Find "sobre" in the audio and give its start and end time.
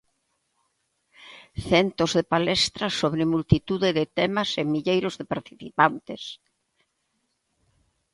3.01-3.23